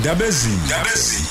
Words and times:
ndabezini 0.00 0.56
ndabezini 0.66 1.26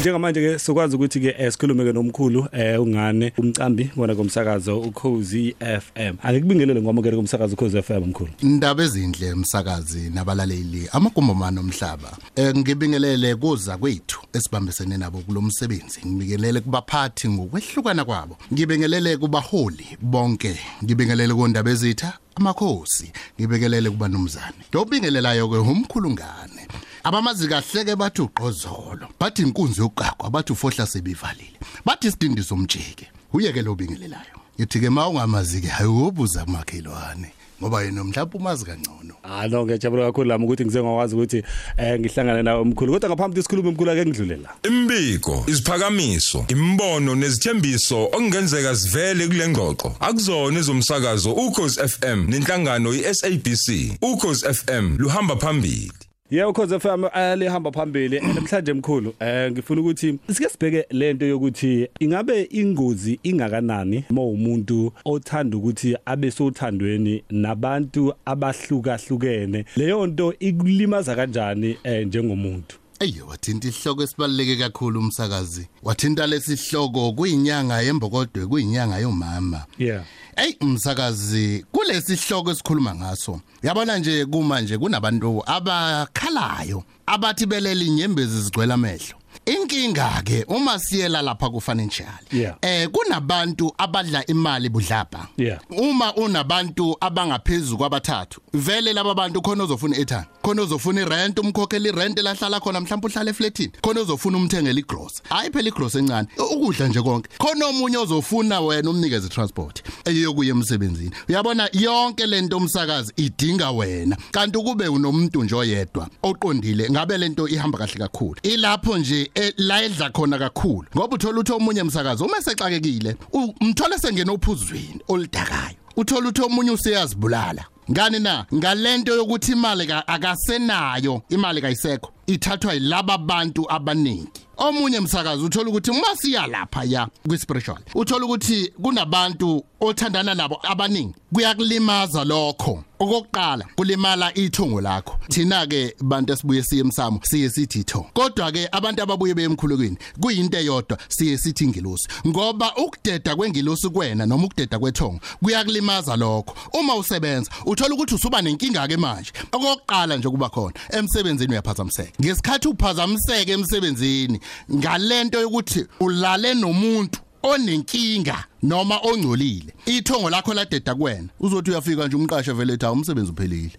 njengamanje 0.00 0.40
ke 0.40 0.58
sokwazi 0.58 0.96
ukuthi 0.96 1.20
ke 1.20 1.34
eh, 1.38 1.52
sikhulume 1.52 1.84
ke 1.84 1.92
nomkhulu 1.92 2.48
eh 2.52 2.82
ungane 2.82 3.32
umcambi 3.38 3.84
kona 3.84 4.14
komsakazo 4.14 4.80
ukhozi 4.80 5.56
FM 5.60 6.14
akekubingelele 6.22 6.80
ngwamukele 6.82 7.16
komsakazo 7.16 7.54
ukhozi 7.54 7.82
FM 7.82 8.04
mkhulu. 8.04 8.30
Indaba 8.42 8.82
ezindle 8.82 9.32
umsakazi 9.32 10.10
nabalaleli 10.10 10.88
amagumbomano 10.92 11.60
omhlaba 11.60 12.16
eh 12.36 12.56
ngibingelele 12.56 13.34
kuza 13.34 13.76
kwethu 13.76 14.20
esibambisene 14.32 14.96
nabo 14.96 15.18
kulomsebenzi 15.18 16.00
ngibingelele 16.06 16.60
kubaphathi 16.60 17.28
ngokwehlukana 17.28 18.04
kwabo. 18.04 18.36
Ngibingelele 18.52 19.16
kubaholi 19.16 19.86
bonke. 20.02 20.58
Ngibingelele 20.84 21.34
kondaba 21.34 21.70
ezitha 21.70 22.12
amakhosi. 22.34 23.12
Ngibekelele 23.40 23.90
kubanumzane 23.90 24.62
dobingelelayo 24.72 25.48
ke 25.48 25.56
umkhulu 25.56 26.10
ngane 26.10 26.66
abamazi 27.08 27.48
kahle 27.48 27.84
ke 27.84 27.96
bathi 27.96 28.22
uqozolo 28.22 29.08
bathi 29.20 29.42
inkunzi 29.42 29.80
yoqaqwa 29.80 30.30
bathi 30.30 30.52
ufohla 30.52 30.86
sebivalile. 30.86 31.58
Bathi 31.84 32.08
isidindi 32.08 32.42
somjike 32.42 33.08
uyeke 33.32 33.62
lo 33.62 33.74
bingelelayo 33.74 34.36
yithi 34.58 34.80
ke 34.80 34.90
mawungamazi 34.90 35.60
ke 35.60 35.72
ayobuza 35.72 36.44
kumakhelwane 36.44 37.32
ngoba 37.62 37.82
yena 37.82 38.04
mhlawumbe 38.04 38.38
umazi 38.38 38.64
kangcono. 38.64 39.14
Ah 39.24 39.48
no 39.48 39.64
ngiyajabula 39.64 40.06
kakhulu 40.06 40.28
lami 40.28 40.44
ukuthi 40.44 40.64
ngize 40.64 40.82
ngakwazi 40.82 41.14
ukuthi 41.14 41.42
eh 41.78 42.00
ngihlangane 42.00 42.42
nawe 42.42 42.64
mkhulu 42.64 42.92
kodwa 42.92 43.08
ngaphambi 43.08 43.32
ukuthi 43.32 43.42
sikhulume 43.42 43.70
mkhulu 43.70 43.90
ake 43.90 44.06
ngidlulela 44.06 44.48
imbiko 44.62 45.44
isiphakamiso 45.46 46.44
imbono 46.48 47.14
nezithembiso 47.14 48.04
okungenzeka 48.04 48.76
sivele 48.76 49.26
kule 49.26 49.48
ngxoxo. 49.48 49.96
Akuzona 50.00 50.58
ezomsakazo 50.58 51.32
ukhozi 51.32 51.88
FM 51.88 52.28
nenhlangano 52.28 52.92
iSABC 52.92 53.96
ukhozi 54.02 54.54
FM 54.54 54.96
luhamba 54.98 55.36
phambili. 55.36 56.07
Yebo 56.30 56.52
Khoze 56.52 56.78
FM 56.78 57.04
alihamba 57.12 57.72
phambili 57.72 58.20
namhlanje 58.20 58.72
mkhulu 58.72 59.14
eh 59.20 59.52
ngifuna 59.52 59.80
ukuthi 59.80 60.18
sike 60.32 60.48
sibheke 60.48 60.86
lento 60.90 61.26
yokuthi 61.26 61.88
ingabe 62.00 62.48
ingozi 62.50 63.20
ingakanani 63.22 64.04
uma 64.10 64.22
umuntu 64.24 64.92
othanda 65.04 65.56
ukuthi 65.56 65.96
abe 66.06 66.30
sothandweni 66.30 67.22
nabantu 67.30 68.14
abahlukahlukene. 68.24 69.64
Leyo 69.76 70.06
nto 70.06 70.34
ikulimaza 70.40 71.14
kanjani 71.16 71.76
eh 71.84 72.06
njengomuntu? 72.06 72.76
Eyo 73.00 73.26
wathinta 73.26 73.68
ihloko 73.68 74.02
esibaluleke 74.02 74.56
kakhulu 74.56 75.00
umsakazi. 75.00 75.68
Wathinta 75.82 76.26
lesihloko 76.26 77.12
kuyinyanga 77.12 77.80
yembokodwe 77.82 78.46
kuyinyanga 78.46 78.98
yomama. 78.98 79.64
Yeah. 79.78 80.04
Ey 80.36 80.56
umsakazi 80.60 81.64
kulesi 81.72 82.16
sihloko 82.16 82.50
esikhuluma 82.50 82.94
ngaso. 82.94 83.40
Yabona 83.62 83.98
nje 83.98 84.26
kuma 84.26 84.60
nje 84.60 84.78
kunabantu 84.78 85.42
abakhalayo 85.46 86.84
abathi 87.06 87.46
belele 87.46 87.84
inyembezi 87.84 88.42
zigcwele 88.42 88.74
amehlo. 88.74 89.17
Inkinga 89.48 90.22
ke 90.24 90.44
uma 90.48 90.78
siyela 90.78 91.22
lapha 91.22 91.48
ku 91.50 91.60
financial. 91.60 92.06
Yeah. 92.30 92.56
Eh 92.60 92.88
kunabantu 92.88 93.72
abadla 93.78 94.26
imali 94.26 94.68
budlapha. 94.68 95.28
Yeah. 95.38 95.58
Uma 95.70 96.14
unabantu 96.14 96.96
abangaphezulu 97.00 97.78
kwabathathu, 97.78 98.40
vele 98.52 98.92
laba 98.92 99.14
bantu 99.14 99.40
khona 99.42 99.64
uzofuna 99.64 99.96
ethani. 99.96 100.26
Khona 100.42 100.62
uzofuna 100.62 101.00
irent 101.00 101.38
umkhokheli 101.38 101.88
irent 101.88 102.18
lahlala 102.18 102.60
khona 102.60 102.80
mhlawumbe 102.80 103.06
uhlala 103.06 103.30
eflatini. 103.30 103.72
Khona 103.82 104.00
uzofuna 104.00 104.36
umthengele 104.38 104.80
igross. 104.80 105.22
Hayi 105.30 105.50
phela 105.50 105.68
igross 105.68 105.94
encane. 105.94 106.28
Ukudla 106.38 106.88
nje 106.88 107.02
konke. 107.02 107.28
Khona 107.38 107.66
omunye 107.66 107.96
ozofuna 107.96 108.60
wena 108.60 108.90
umnikeze 108.90 109.28
transport 109.28 109.82
eyokuya 110.04 110.50
emsebenzini. 110.50 111.10
Uyabona 111.28 111.70
yonke 111.72 112.26
lento 112.26 112.56
umsakazi 112.56 113.12
idinga 113.16 113.70
wena. 113.70 114.16
Kanti 114.30 114.58
kube 114.58 114.88
unomuntu 114.88 115.44
nje 115.44 115.54
oyedwa 115.54 116.08
oqondile 116.22 116.90
ngabe 116.90 117.18
lento 117.18 117.48
ihamba 117.48 117.78
kahle 117.78 117.94
kakhulu. 117.94 118.36
Ilapho 118.42 118.98
nje 118.98 119.30
eh, 119.34 119.37
la 119.56 119.82
edla 119.82 120.10
khona 120.10 120.38
kakhulu. 120.38 120.86
Ngoba 120.96 121.14
uthola 121.16 121.40
uthi 121.40 121.52
omunye 121.52 121.82
umsakazi 121.82 122.24
uma 122.24 122.40
sexakekile, 122.42 123.16
umthola 123.60 123.98
sengena 123.98 124.32
ophuzweni 124.32 125.00
olidakayo. 125.08 125.76
Uthola 125.96 126.28
uthi 126.28 126.42
omunye 126.42 126.70
useyazibulala. 126.70 127.64
Ngani 127.90 128.18
na 128.18 128.46
ngalento 128.54 129.16
yokuthi 129.16 129.52
imali 129.52 129.86
ka- 129.86 130.08
akasenayo 130.08 131.22
imali 131.28 131.60
kayisekho 131.60 132.12
ithathwa 132.26 132.74
yilaba 132.74 133.18
bantu 133.18 133.66
abaningi 133.72 134.28
omunye 134.58 134.98
umsakazi 134.98 135.44
uthola 135.44 135.70
ukuthi 135.70 135.92
masiya 135.92 136.46
lapha 136.46 136.84
ya 136.84 137.08
kwi-spiritual 137.28 137.78
uthola 137.94 138.24
ukuthi 138.24 138.72
kunabantu 138.82 139.64
othandana 139.80 140.34
nabo 140.34 140.58
abaningi 140.62 141.14
kuyakulimaza 141.32 142.24
lokho. 142.24 142.84
Okokuqala 143.00 143.64
kulimala 143.76 144.34
ithungo 144.34 144.80
lakho. 144.80 145.18
Thina 145.28 145.66
ke 145.66 145.94
bantu 146.00 146.32
esibuye 146.32 146.62
siye 146.62 146.80
emsamo 146.80 147.20
siye 147.22 147.50
sithi 147.50 147.80
itho 147.80 148.06
kodwa 148.12 148.52
ke 148.52 148.68
abantu 148.72 149.02
ababuye 149.02 149.34
beyemkhulukweni 149.34 149.96
kuyinto 150.20 150.58
eyodwa 150.58 150.98
siye 151.08 151.38
sithi 151.38 151.64
ingilosi 151.64 152.08
ngoba 152.26 152.72
ukudeda 152.76 153.36
kwengilosi 153.36 153.88
kuwena 153.88 154.26
noma 154.26 154.44
ukudeda 154.44 154.78
kwethongo 154.78 155.20
kuyakulimaza 155.42 156.16
lokho. 156.16 156.54
Uma 156.72 156.96
usebenza 156.96 157.50
uthola 157.66 157.94
ukuthi 157.94 158.14
usuba 158.14 158.42
nenkinga 158.42 158.88
ke 158.88 158.96
manje. 158.96 159.32
Okokuqala 159.52 160.16
nje 160.16 160.28
kuba 160.28 160.48
khona 160.48 160.74
emsebenzini 160.90 161.52
uyaphazamiseka. 161.52 162.12
Ngesikhathi 162.20 162.68
uphazamiseke 162.68 163.52
emsebenzini 163.52 164.40
ngalento 164.74 165.40
yokuthi 165.40 165.86
ulale 166.00 166.54
nomuntu 166.54 167.18
onenkinga. 167.42 168.44
Noma 168.62 168.98
ongcolile 169.02 169.74
ithongo 169.86 170.30
lakho 170.30 170.54
ladeda 170.54 170.94
kuwena. 170.94 171.28
Uzothi 171.40 171.70
uyafika 171.70 172.06
nje 172.06 172.16
umqasha 172.16 172.54
vele 172.54 172.72
ethi 172.72 172.86
umsebenzi 172.86 173.30
uphelile. 173.30 173.72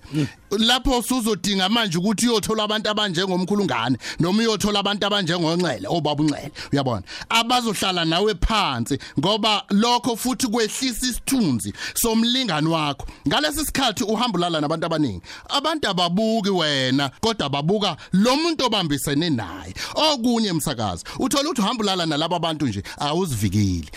Lapho 0.52 0.98
usuzodinga 0.98 1.70
manje 1.70 1.98
ukuthi 1.98 2.30
uyothola 2.30 2.64
abantu 2.64 2.90
abanjengomkhulungane 2.90 3.98
noma 4.20 4.40
uyothola 4.40 4.80
abantu 4.80 5.06
abanjengonxele 5.06 5.88
obaba 5.88 6.24
unxele. 6.24 6.52
Uyabona? 6.74 7.04
Abazohlala 7.30 8.06
nawe 8.06 8.36
phansi 8.36 8.98
ngoba 9.20 9.64
lokho 9.70 10.16
futhi 10.16 10.48
kwehlisa 10.48 11.08
isithunzi 11.08 11.74
somlingani 11.94 12.68
wakho. 12.68 13.08
Ngalesi 13.28 13.66
sikhathi 13.66 14.04
uhamba 14.04 14.38
ulala 14.38 14.62
nabantu 14.62 14.86
abaningi. 14.86 15.22
Abantu 15.50 15.90
ababuki 15.90 16.50
wena 16.50 17.10
kodwa 17.22 17.50
babuka 17.50 17.98
lo 18.14 18.36
muntu 18.36 18.66
obambisene 18.66 19.30
naye. 19.30 19.74
Okunye 19.96 20.50
emsakazi 20.50 21.04
uthola 21.20 21.44
ukuthi 21.44 21.62
uhamba 21.62 21.84
ulala 21.84 22.06
nalabo 22.06 22.36
abantu 22.36 22.68
nje 22.68 22.84
awuzivikili 22.98 23.90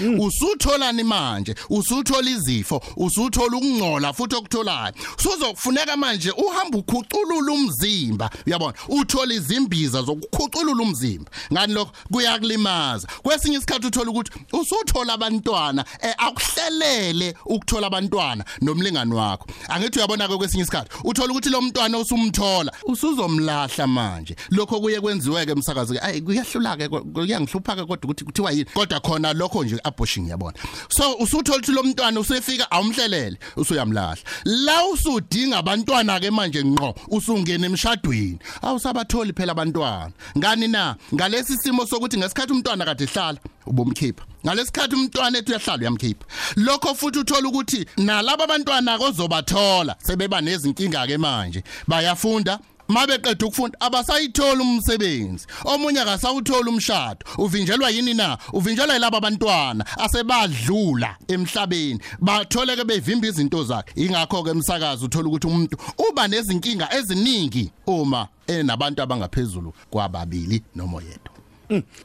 usutholani 0.72 1.03
manje 1.05 1.55
usuthola 1.71 2.31
izifo 2.31 2.83
usuthola 2.97 3.56
ukungcola 3.56 4.12
futhi 4.12 4.37
okutholayo. 4.37 4.93
Suzokufuneka 5.16 5.97
manje 5.97 6.31
uhamba 6.31 6.78
ukhuculula 6.78 7.53
umzimba 7.53 8.31
uyabona? 8.47 8.75
Uthola 8.88 9.34
izimbiza 9.34 10.03
zokukhuculula 10.03 10.83
umzimba. 10.83 11.31
Ngani 11.53 11.75
lokho? 11.75 11.93
Kuyakulimaza. 12.12 13.09
Kwesinye 13.22 13.56
isikhathi 13.56 13.87
uthola 13.87 14.10
ukuthi 14.10 14.33
usuthola 14.53 15.12
abantwana 15.12 15.84
eh, 16.03 16.15
akuhlelele 16.19 17.34
ukuthola 17.47 17.87
abantwana 17.87 18.44
nomlingani 18.60 19.15
wakho. 19.15 19.47
Angithi 19.69 19.99
uyabona 19.99 20.28
ke 20.28 20.37
kwesinye 20.37 20.62
isikhathi 20.62 20.91
uthola 21.04 21.33
ukuthi 21.33 21.50
lo 21.50 21.60
mntwana 21.62 21.99
usumthola 21.99 22.72
usuzomlahla 22.84 23.87
manje. 23.87 24.37
Lokho 24.50 24.81
kuye 24.81 25.00
kwenziwe 25.00 25.47
ke 25.47 25.53
emsakazi 25.53 25.99
ayi 25.99 26.21
kuyahlula 26.21 26.77
ke 26.77 26.89
kuyangihlupha 26.89 27.77
ke 27.77 27.84
kodwa 27.84 28.04
ukuthi 28.04 28.25
kuthiwa 28.25 28.53
yini? 28.53 28.65
Kodwa 28.65 29.00
khona 29.00 29.33
lokho 29.33 29.65
nje 29.65 29.81
abortion 29.84 30.28
yabona 30.28 30.61
so 30.88 31.14
usuthola 31.14 31.58
ukuthi 31.58 31.72
lo 31.72 31.82
mntwana 31.82 32.20
usefika 32.20 32.70
awumhlelele 32.70 33.38
usuyamlahla. 33.56 34.22
La 34.44 34.86
usudinga 34.86 35.58
abantwana 35.58 36.20
ke 36.20 36.30
manje 36.30 36.64
ngqo 36.64 36.94
usungena 37.08 37.66
emshadweni. 37.66 38.38
Awusabatholi 38.62 39.32
phela 39.32 39.52
abantwana. 39.52 40.12
Ngani 40.38 40.68
na? 40.68 40.96
Ngalesi 41.14 41.56
simo 41.56 41.86
sokuthi 41.86 42.18
ngesikhathi 42.18 42.52
umntwana 42.52 42.84
kade 42.84 43.04
ehlala 43.04 43.38
ubomkhipha 43.66 44.24
ngalesikhathi 44.46 44.94
umntwana 44.94 45.38
ethu 45.38 45.50
uyahlala 45.52 45.80
uyamkhipha. 45.82 46.24
Lokho 46.56 46.94
futhi 46.94 47.18
uthola 47.18 47.48
ukuthi 47.48 47.86
nalabo 47.96 48.44
abantwana 48.44 48.98
kozobathola 48.98 49.96
sebeba 50.02 50.40
nezinkinga 50.40 51.06
ke 51.06 51.18
manje. 51.18 51.62
Bayafunda 51.88 52.58
mabeqeda 52.88 53.47
ukufunda 53.47 53.81
abasayithola 53.81 54.62
umsebenzi. 54.62 55.47
Omunye 55.65 56.01
akasawuthola 56.01 56.71
umshado. 56.71 57.27
Uvinjelwa 57.39 57.91
yini 57.91 58.15
na? 58.15 58.39
Uvinjelwa 58.53 58.95
yilabo 58.95 59.16
abantwana 59.16 59.84
asebadlula 59.98 61.16
emhlabeni. 61.28 62.01
Bathole 62.21 62.77
ke 62.77 62.84
bevimba 62.84 63.27
izinto 63.27 63.65
zakhe. 63.65 63.92
Ingakho 63.97 64.42
ke 64.42 64.51
emsakazi 64.51 65.04
uthola 65.04 65.28
ukuthi 65.28 65.47
umuntu 65.47 65.77
uba 66.09 66.28
nezinkinga 66.28 66.95
eziningi 66.95 67.71
uma 67.86 68.28
enabantu 68.47 69.03
abangaphezulu 69.03 69.74
kwababili 69.91 70.62
noma 70.74 71.03
yedwa 71.03 71.31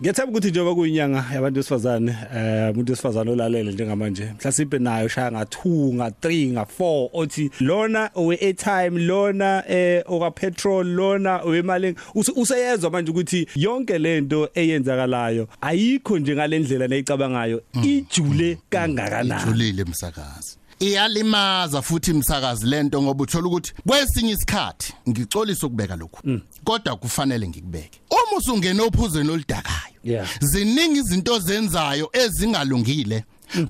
Ngiyethemba 0.02 0.31
ukuthi 0.31 0.50
njengoba 0.50 0.75
kuyinyanga 0.75 1.25
yabantu 1.34 1.60
besifazane 1.60 2.16
eh 2.36 2.72
umuntu 2.72 2.92
wesifazane 2.92 3.31
olalele 3.31 3.72
njengamanje 3.72 4.25
mhlasimbe 4.40 4.80
nayo 4.80 5.08
shaya 5.08 5.31
nga 5.31 5.44
2 5.44 5.94
nga 5.94 6.08
3 6.10 6.52
nga 6.52 6.66
4 6.80 7.10
othi 7.14 7.52
lona 7.60 8.10
owe 8.16 8.36
airtime 8.36 9.00
lona 9.00 9.64
eh 9.69 10.04
oka 10.06 10.31
petrol 10.31 10.88
lona 10.88 11.42
owemali 11.44 11.96
useyezwa 12.36 12.92
manje 12.92 13.12
ukuthi 13.12 13.48
yonke 13.56 13.98
lento 13.98 14.50
eyenzakalayo 14.54 15.48
ayikho 15.62 16.20
nje 16.20 16.36
ngalendlela 16.36 16.88
neyicabangayo 16.88 17.62
ijule 17.84 18.58
kangakanani. 18.70 19.42
Ijulile 19.44 19.81
emsakazi 19.81 20.56
iyalimaza 20.79 21.81
futhi 21.81 22.12
imsakazi 22.12 22.65
lento 22.65 23.01
ngoba 23.01 23.24
uthola 23.24 23.47
ukuthi 23.47 23.74
kwesinye 23.88 24.31
isikhathi 24.31 24.94
ngicolisa 25.09 25.68
ukubeka 25.68 25.95
lokhu. 25.95 26.39
Kodwa 26.63 26.95
kufanele 26.95 27.47
ngikubeke. 27.47 28.00
Uma 28.09 28.38
usungena 28.38 28.83
ophuzweni 28.83 29.29
oludakayo 29.29 30.27
ziningi 30.39 31.00
izinto 31.00 31.39
zenzayo 31.39 32.09
ezingalungile. 32.13 33.24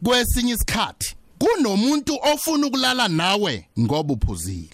Kwesinye 0.03 0.53
isikhathi 0.53 1.15
kunomuntu 1.39 2.19
ofuna 2.33 2.67
ukulala 2.67 3.07
nawe 3.07 3.67
ngoba 3.79 4.13
uphuzile. 4.13 4.69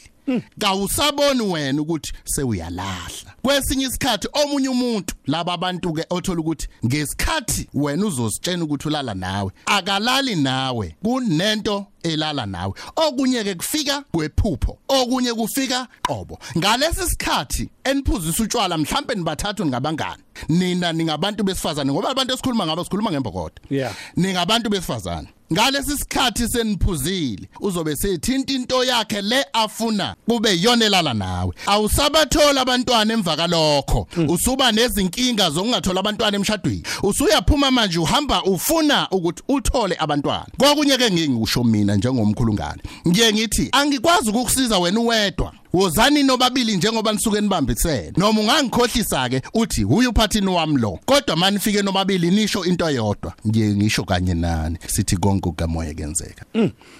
Kawusaboni 0.59 1.41
wena 1.41 1.81
ukuthi 1.81 2.13
sewuyalahla. 2.25 3.33
Kwesinye 3.41 3.85
isikhathi 3.85 4.27
omunye 4.33 4.69
umuntu 4.69 5.15
laba 5.27 5.53
abantu 5.53 5.93
ke 5.93 6.05
othola 6.09 6.39
ukuthi 6.39 6.67
ngesikhathi 6.85 7.67
wena 7.73 8.05
uzositshena 8.05 8.63
ukuthi 8.63 8.87
ulala 8.87 9.13
nawe 9.13 9.51
akalali 9.65 10.35
nawe 10.35 10.95
kunento 11.03 11.87
elala 12.03 12.45
nawe. 12.45 12.73
Okunye 12.95 13.43
ke 13.43 13.55
kufika 13.55 14.01
kwephupho 14.11 14.77
okunye 14.87 15.33
kufika 15.33 15.87
qobo. 16.07 16.39
Ngalesi 16.57 17.09
sikhathi 17.09 17.69
eniphuzisa 17.83 18.43
utshwala 18.43 18.77
mhlambe 18.77 19.15
nibathathu 19.15 19.65
ngabangani 19.65 20.23
nina 20.49 20.93
ningabantu 20.93 21.43
besifazane 21.43 21.91
ngoba 21.91 22.09
abantu 22.09 22.33
esikhuluma 22.33 22.65
ngabo 22.65 22.83
sikhuluma 22.83 23.11
ngembokodo 23.11 23.55
Yeah. 23.69 23.93
ningabantu 24.17 24.69
besifazane. 24.69 25.27
Ngalesi 25.53 25.97
sikhathi 25.97 26.47
seniphuzile 26.47 27.47
uzobe 27.61 27.95
sethinta 27.95 28.53
into 28.53 28.83
yakhe 28.83 29.21
le 29.21 29.45
afuna 29.53 30.15
kube 30.27 30.61
yona 30.61 30.85
elala 30.85 31.13
nawe. 31.13 31.53
Awusabathola 31.65 32.61
abantwana 32.61 33.13
emva 33.13 33.35
kalokho 33.35 34.07
usuba 34.29 34.71
nezinkinga 34.71 35.49
zokungathola 35.49 35.99
abantwana 35.99 36.37
emshadweni. 36.37 36.83
Usuyaphuma 37.03 37.71
manje 37.71 37.99
uhamba 37.99 38.43
ufuna 38.43 39.07
ukuthi 39.11 39.43
uthole 39.47 39.95
abantwana. 39.99 40.45
Kokunye 40.57 40.97
ke 40.97 41.11
ngingisho 41.11 41.63
mina 41.63 41.92
njengomkhulungane. 41.95 42.81
Ngiye 43.07 43.33
ngithi 43.33 43.69
angikwazi 43.71 44.29
ukukusiza 44.29 44.79
wena 44.79 44.99
uwedwa. 44.99 45.53
Wozani 45.73 46.23
nobabili 46.23 46.77
njengoba 46.77 47.13
nisuke 47.13 47.41
nibambisene. 47.41 48.13
Noma 48.17 48.41
ungangikhohlisa 48.41 49.29
ke 49.29 49.41
uthi 49.53 49.83
huyu 49.83 50.09
uphathini 50.09 50.47
wami 50.47 50.81
lo? 50.81 50.99
Kodwa 51.05 51.35
manifike 51.35 51.81
nobabili 51.81 52.31
nisho 52.31 52.65
into 52.65 52.89
eyodwa. 52.89 53.33
Ngiye 53.47 53.75
ngisho 53.75 54.03
kanye 54.03 54.33
nani. 54.33 54.77
Sithi 54.87 55.17
konke 55.17 55.49
kukamoya 55.49 55.93
kenzeka 55.93 56.45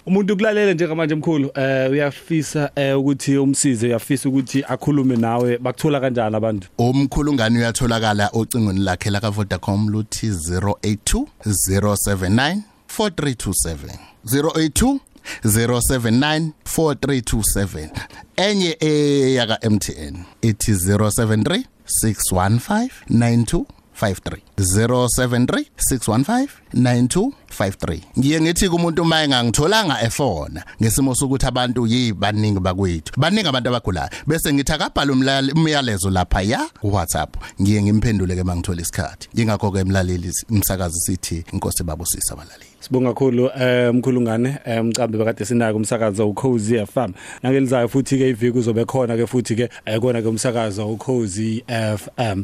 umuntu 0.06 0.34
ukulalela 0.34 0.74
njengamanje 0.74 1.16
mkhulu 1.16 1.52
eh 1.56 1.92
uyafisa 1.92 2.72
eh 2.76 3.00
ukuthi 3.00 3.38
umsize 3.38 3.88
uyafisa 3.88 4.30
ukuthi 4.30 4.64
akhulume 4.68 5.16
nawe. 5.16 5.58
Bakuthola 5.58 6.00
kanjani 6.00 6.36
abantu? 6.36 6.68
Umkhulungane 6.78 7.60
uyatholakala 7.60 8.30
ocingweni 8.34 8.80
lakhe 8.80 9.10
la 9.10 9.20
Vodacom 9.20 9.90
luthi 9.90 10.30
082 10.30 11.26
079 11.46 12.58
4327 12.98 14.13
082 14.26 15.00
0794327 15.46 17.90
enye 18.36 18.78
eyaka 18.80 19.70
MTN 19.70 20.18
ithi 20.42 20.72
073 20.72 21.64
615 22.04 23.66
9253 24.02 24.38
073 24.58 25.66
615 25.78 26.48
9253 26.74 28.00
ngiye 28.20 28.42
ngithi 28.42 28.70
kumuntu 28.70 29.06
maye 29.06 29.28
ngangitholanga 29.28 30.02
efona 30.02 30.64
ngesimo 30.82 31.16
sokuthi 31.16 31.46
abantu 31.46 31.88
yi 31.88 32.14
baningi 32.14 32.60
bakwethu. 32.60 33.14
Baningi 33.18 33.48
abantu 33.48 33.70
abagulayo. 33.70 34.10
Bese 34.28 34.54
ngithi 34.54 34.72
akabhala 34.72 35.14
umlale- 35.14 35.52
umyalezo 35.54 36.10
lapha 36.10 36.42
ya 36.42 36.70
WhatsApp 36.84 37.36
ngiye 37.62 37.84
ngimphendule 37.84 38.36
ke 38.36 38.44
mangithola 38.44 38.82
isikhathi. 38.82 39.30
Ingakho 39.36 39.72
ke 39.72 39.80
emlaleli 39.80 40.32
umsakazi 40.50 41.00
sithi 41.00 41.44
inkosi 41.54 41.84
babusisa 41.84 42.34
abalaleli. 42.34 42.66
Sibonga 42.80 43.10
kakhulu 43.14 43.50
eh 43.60 43.94
mkhulungane 43.94 44.58
eh 44.66 44.84
mcambi 44.84 45.18
bekade 45.18 45.46
sinako 45.46 45.78
umsakazo 45.78 46.30
uCozy 46.30 46.86
FM 46.86 47.12
nangelizayo 47.44 47.88
futhi 47.88 48.18
ke 48.18 48.30
iviki 48.30 48.58
uzobe 48.58 48.86
khona 48.86 49.16
ke 49.18 49.28
futhi 49.28 49.56
ke 49.56 49.70
ekona 49.86 50.22
ke 50.22 50.28
umsakazo 50.28 50.88
uCozy 50.94 51.64
FM 51.68 52.44